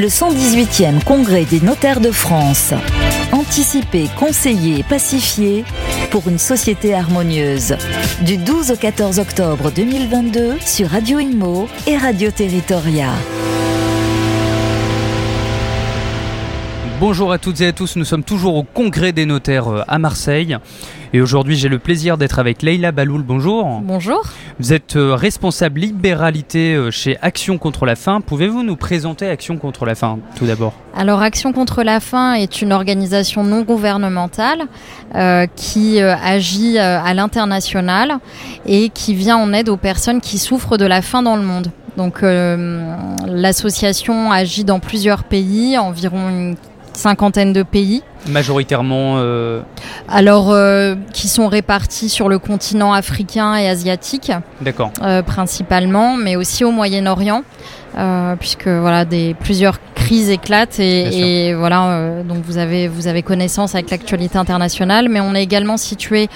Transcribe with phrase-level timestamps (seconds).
[0.00, 2.72] Le 118e Congrès des notaires de France.
[3.32, 5.62] Anticiper, conseiller, pacifier
[6.10, 7.76] pour une société harmonieuse.
[8.22, 13.10] Du 12 au 14 octobre 2022 sur Radio Imo et Radio Territoria.
[17.00, 19.98] Bonjour à toutes et à tous, nous sommes toujours au Congrès des notaires euh, à
[19.98, 20.58] Marseille.
[21.14, 23.22] Et aujourd'hui, j'ai le plaisir d'être avec Leïla Baloul.
[23.22, 23.80] Bonjour.
[23.82, 24.20] Bonjour.
[24.58, 28.20] Vous êtes euh, responsable libéralité euh, chez Action contre la faim.
[28.20, 30.74] Pouvez-vous nous présenter Action contre la faim tout d'abord?
[30.94, 34.64] Alors, Action contre la faim est une organisation non gouvernementale
[35.14, 38.18] euh, qui euh, agit euh, à l'international
[38.66, 41.72] et qui vient en aide aux personnes qui souffrent de la faim dans le monde.
[41.96, 42.94] Donc, euh,
[43.26, 46.56] l'association agit dans plusieurs pays, environ une
[46.92, 48.02] cinquantaine de pays.
[48.28, 49.14] Majoritairement.
[49.16, 49.62] euh,
[50.08, 54.32] Alors, euh, qui sont répartis sur le continent africain et asiatique.
[54.60, 54.90] D'accord.
[55.02, 57.42] euh, principalement, mais aussi au Moyen-Orient,
[58.38, 63.74] puisque voilà des plusieurs crises éclatent et, et voilà donc vous avez vous avez connaissance
[63.74, 66.28] avec l'actualité internationale, mais on est également situé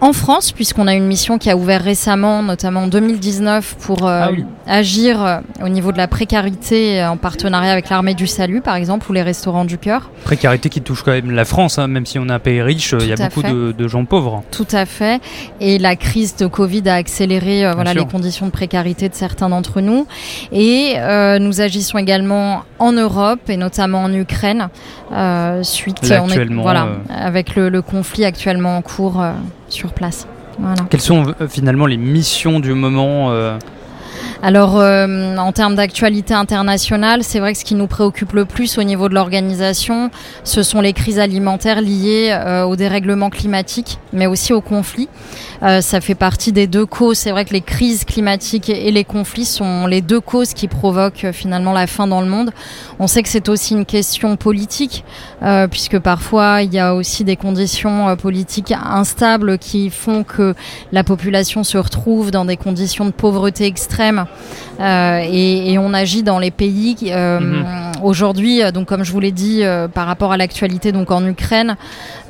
[0.00, 4.20] en France, puisqu'on a une mission qui a ouvert récemment, notamment en 2019, pour euh,
[4.24, 4.44] Ah oui.
[4.66, 8.76] agir euh, au niveau de la précarité euh, en partenariat avec l'armée du salut, par
[8.76, 10.10] exemple, ou les restaurants du cœur.
[10.24, 12.94] Précarité qui touche quand même la France, hein, même si on est un pays riche,
[13.00, 14.42] il y a beaucoup de, de gens pauvres.
[14.50, 15.20] Tout à fait.
[15.60, 18.00] Et la crise de Covid a accéléré voilà, sûr.
[18.02, 20.06] les conditions de précarité de certains d'entre nous.
[20.52, 20.94] Et
[21.40, 24.68] nous agissons également en Europe et notamment en Ukraine
[25.62, 29.22] suite Là, on est- actuellement, voilà, avec le, le conflit actuellement en cours
[29.68, 29.92] sur
[30.90, 33.58] Quelles sont euh, finalement les missions du moment euh,
[34.42, 38.78] Alors, euh, en termes d'actualité internationale, c'est vrai que ce qui nous préoccupe le plus
[38.78, 40.10] au niveau de l'organisation,
[40.44, 45.08] ce sont les crises alimentaires liées euh, au dérèglement climatique, mais aussi au conflit.
[45.62, 47.18] Euh, ça fait partie des deux causes.
[47.18, 51.28] C'est vrai que les crises climatiques et les conflits sont les deux causes qui provoquent
[51.32, 52.50] finalement la faim dans le monde.
[52.98, 55.04] On sait que c'est aussi une question politique,
[55.70, 60.54] puisque parfois il y a aussi des conditions politiques instables qui font que
[60.92, 64.15] la population se retrouve dans des conditions de pauvreté extrême
[64.80, 67.64] euh, et, et on agit dans les pays euh, Mhm.
[68.02, 69.62] aujourd'hui euh, donc comme je vous l'ai dit
[69.94, 71.76] par rapport à l'actualité donc en Ukraine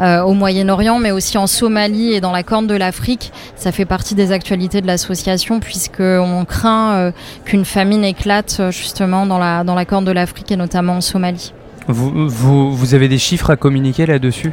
[0.01, 4.15] au Moyen-Orient mais aussi en Somalie et dans la Corne de l'Afrique ça fait partie
[4.15, 7.13] des actualités de l'association puisque on craint
[7.45, 11.53] qu'une famine éclate justement dans la dans la Corne de l'Afrique et notamment en Somalie.
[11.89, 14.53] Vous, vous, vous avez des chiffres à communiquer là-dessus?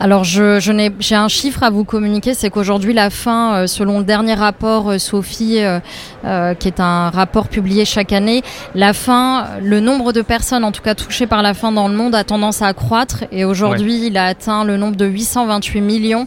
[0.00, 3.66] Alors, je, je n'ai, j'ai un chiffre à vous communiquer, c'est qu'aujourd'hui, la faim, euh,
[3.66, 8.42] selon le dernier rapport euh, Sophie, euh, qui est un rapport publié chaque année,
[8.74, 11.94] la faim, le nombre de personnes, en tout cas touchées par la faim dans le
[11.94, 13.24] monde, a tendance à accroître.
[13.32, 16.26] Et aujourd'hui, il a atteint le nombre de 828 millions.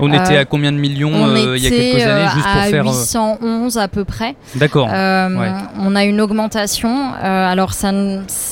[0.00, 2.46] On Euh, était à combien de millions On euh, il y a quelques années, juste
[2.46, 2.86] pour à faire.
[2.86, 4.34] euh, 811 à peu près.
[4.56, 4.86] D'accord.
[4.88, 5.52] Ouais.
[5.80, 7.12] On a une augmentation.
[7.22, 7.92] Alors, ça,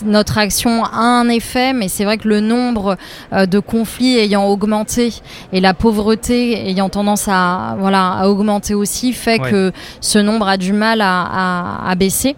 [0.04, 1.39] notre action a un effet,
[1.74, 2.96] mais c'est vrai que le nombre
[3.32, 5.12] euh, de conflits ayant augmenté
[5.52, 9.50] et la pauvreté ayant tendance à, voilà, à augmenter aussi fait Ouais.
[9.50, 12.36] que ce nombre a du mal à, à- à baisser.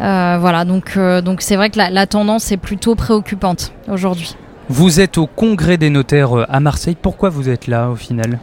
[0.00, 4.34] Euh, voilà, donc euh, donc c'est vrai que la, la tendance est plutôt préoccupante aujourd'hui.
[4.74, 6.96] Vous êtes au congrès des notaires euh, à Marseille.
[7.00, 8.38] Pourquoi vous êtes là au final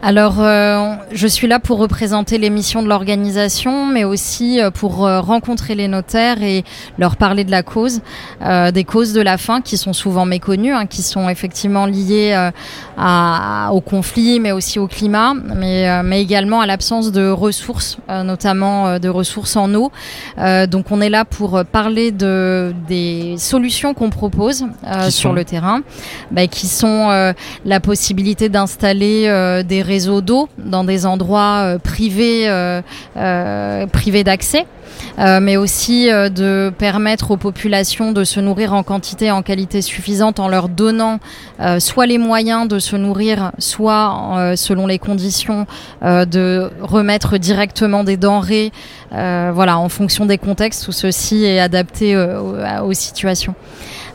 [0.00, 4.98] Alors, euh, je suis là pour représenter les missions de l'organisation, mais aussi euh, pour
[4.98, 6.62] rencontrer les notaires et
[6.98, 8.00] leur parler de la cause,
[8.42, 12.32] euh, des causes de la faim qui sont souvent méconnues, hein, qui sont effectivement liées
[12.32, 12.52] euh,
[12.96, 19.00] à- au conflit, mais aussi au climat, mais, mais également à l'absence de ressources, notamment
[19.00, 19.90] de ressources en eau.
[20.68, 24.66] Donc, on est là pour parler de, des solutions qu'on propose
[25.08, 25.71] sur le terrain,
[26.30, 27.32] bah, qui sont euh,
[27.64, 32.48] la possibilité d'installer euh, des réseaux d'eau dans des endroits euh, privés,
[33.92, 34.66] privés d'accès.
[35.18, 40.40] mais aussi de permettre aux populations de se nourrir en quantité et en qualité suffisante
[40.40, 41.18] en leur donnant
[41.78, 45.66] soit les moyens de se nourrir, soit selon les conditions
[46.02, 48.72] de remettre directement des denrées,
[49.10, 53.54] voilà, en fonction des contextes où ceci est adapté aux situations.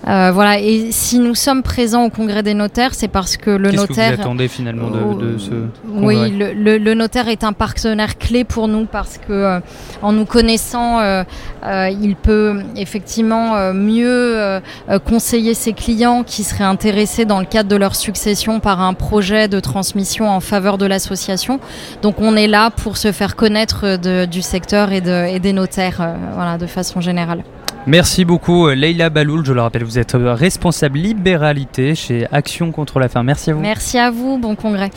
[0.07, 3.71] Euh, voilà, et si nous sommes présents au congrès des notaires, c'est parce que le
[3.71, 4.11] Qu'est-ce notaire.
[4.11, 5.51] que vous attendez finalement de, de ce
[5.89, 9.59] Oui, congrès le, le- le notaire est un partenaire clé pour nous parce que euh,
[10.01, 11.23] en nous connaissant, euh,
[11.65, 14.07] euh, il peut effectivement euh, mieux
[14.37, 14.59] euh,
[14.89, 18.93] euh, conseiller ses clients qui seraient intéressés dans le cadre de leur succession par un
[18.93, 21.59] projet de transmission en faveur de l'association.
[22.01, 25.51] Donc on est là pour se faire connaître de- du secteur et, de- et des
[25.53, 27.43] notaires, euh, voilà, de façon générale.
[27.87, 32.73] Merci beaucoup euh, Leïla Baloul, je le rappelle, vous êtes euh, responsable libéralité chez Action
[32.73, 33.23] contre la faim.
[33.23, 33.61] Merci à vous.
[33.61, 34.91] Merci à vous, bon congrès.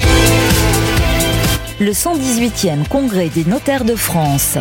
[1.79, 4.59] Le 118e Congrès des notaires de France.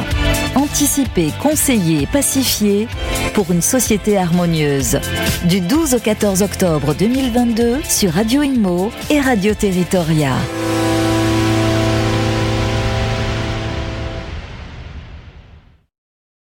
[0.54, 2.88] Anticiper, conseiller, pacifier
[3.34, 5.00] pour une société harmonieuse.
[5.46, 10.34] Du 12 au 14 octobre 2022 sur Radio Imo et Radio Territoria.